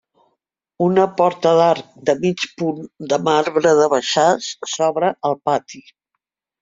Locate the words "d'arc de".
1.59-2.15